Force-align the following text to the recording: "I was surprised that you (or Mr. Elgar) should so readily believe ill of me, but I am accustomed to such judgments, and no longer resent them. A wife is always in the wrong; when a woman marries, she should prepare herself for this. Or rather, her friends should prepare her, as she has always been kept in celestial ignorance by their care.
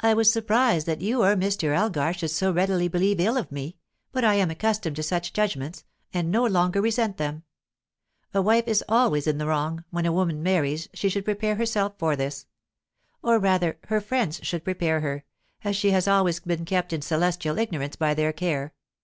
"I 0.00 0.12
was 0.12 0.32
surprised 0.32 0.86
that 0.86 1.00
you 1.02 1.22
(or 1.22 1.36
Mr. 1.36 1.72
Elgar) 1.72 2.12
should 2.14 2.32
so 2.32 2.50
readily 2.50 2.88
believe 2.88 3.20
ill 3.20 3.36
of 3.36 3.52
me, 3.52 3.76
but 4.10 4.24
I 4.24 4.34
am 4.34 4.50
accustomed 4.50 4.96
to 4.96 5.04
such 5.04 5.32
judgments, 5.32 5.84
and 6.12 6.32
no 6.32 6.44
longer 6.44 6.80
resent 6.80 7.16
them. 7.16 7.44
A 8.34 8.42
wife 8.42 8.66
is 8.66 8.82
always 8.88 9.28
in 9.28 9.38
the 9.38 9.46
wrong; 9.46 9.84
when 9.90 10.04
a 10.04 10.10
woman 10.10 10.42
marries, 10.42 10.88
she 10.94 11.08
should 11.08 11.24
prepare 11.24 11.54
herself 11.54 11.92
for 11.96 12.16
this. 12.16 12.46
Or 13.22 13.38
rather, 13.38 13.78
her 13.84 14.00
friends 14.00 14.40
should 14.42 14.64
prepare 14.64 14.98
her, 14.98 15.22
as 15.62 15.76
she 15.76 15.92
has 15.92 16.08
always 16.08 16.40
been 16.40 16.64
kept 16.64 16.92
in 16.92 17.00
celestial 17.00 17.56
ignorance 17.56 17.94
by 17.94 18.14
their 18.14 18.32
care. 18.32 18.74